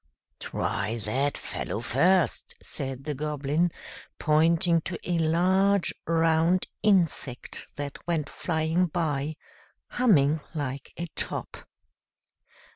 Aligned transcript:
"Try 0.39 0.97
that 1.05 1.37
fellow 1.37 1.79
first," 1.79 2.55
said 2.59 3.03
the 3.03 3.13
Goblin, 3.13 3.69
pointing 4.17 4.81
to 4.81 4.97
a 5.03 5.19
large, 5.19 5.93
round 6.07 6.65
insect 6.81 7.67
that 7.75 7.99
went 8.07 8.27
flying 8.27 8.87
by, 8.87 9.35
humming 9.89 10.39
like 10.55 10.91
a 10.97 11.05
top. 11.15 11.55